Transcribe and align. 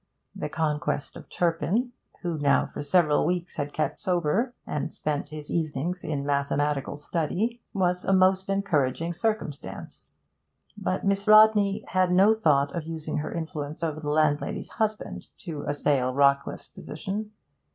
The 0.35 0.49
conquest 0.49 1.15
of 1.15 1.29
Turpin, 1.29 1.91
who 2.23 2.39
now 2.39 2.65
for 2.65 2.81
several 2.81 3.23
weeks 3.23 3.57
had 3.57 3.71
kept 3.71 3.99
sober, 3.99 4.55
and 4.65 4.91
spent 4.91 5.29
his 5.29 5.51
evenings 5.51 6.03
in 6.03 6.25
mathematical 6.25 6.97
study, 6.97 7.61
was 7.71 8.03
a 8.03 8.11
most 8.11 8.49
encouraging 8.49 9.13
circumstance; 9.13 10.09
but 10.75 11.05
Miss 11.05 11.27
Rodney 11.27 11.85
had 11.89 12.11
no 12.11 12.33
thought 12.33 12.75
of 12.75 12.87
using 12.87 13.17
her 13.17 13.31
influence 13.31 13.83
over 13.83 13.99
her 14.01 14.07
landlady's 14.07 14.69
husband 14.71 15.27
to 15.41 15.65
assail 15.67 16.15
Rawcliffe's 16.15 16.67
position. 16.69 17.33